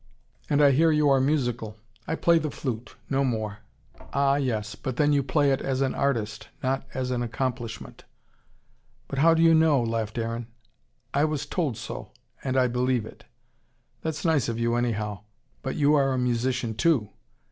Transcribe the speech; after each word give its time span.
"And 0.49 0.63
I 0.63 0.71
hear 0.71 0.89
you 0.91 1.11
are 1.11 1.21
musical." 1.21 1.77
"I 2.07 2.15
play 2.15 2.39
the 2.39 2.49
flute 2.49 2.95
no 3.07 3.23
more." 3.23 3.59
"Ah, 4.13 4.35
yes 4.37 4.73
but 4.73 4.95
then 4.95 5.13
you 5.13 5.21
play 5.21 5.51
it 5.51 5.61
as 5.61 5.79
an 5.81 5.93
artist, 5.93 6.49
not 6.63 6.87
as 6.95 7.11
an 7.11 7.21
accomplishment." 7.21 8.05
"But 9.07 9.19
how 9.19 9.35
do 9.35 9.43
you 9.43 9.53
know?" 9.53 9.79
laughed 9.79 10.17
Aaron. 10.17 10.47
"I 11.13 11.25
was 11.25 11.45
told 11.45 11.77
so 11.77 12.09
and 12.43 12.57
I 12.57 12.65
believe 12.67 13.05
it." 13.05 13.25
"That's 14.01 14.25
nice 14.25 14.49
of 14.49 14.57
you, 14.57 14.73
anyhow 14.73 15.19
But 15.61 15.75
you 15.75 15.93
are 15.93 16.13
a 16.13 16.17
musician 16.17 16.73
too." 16.73 17.11